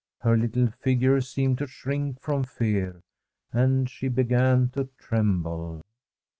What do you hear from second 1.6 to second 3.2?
shrink from fear,